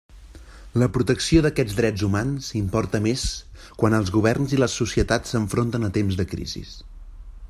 [0.83, 3.27] La protecció d'aquests drets humans importa més
[3.83, 6.73] quan els governs i les societats s'enfronten a temps de crisis.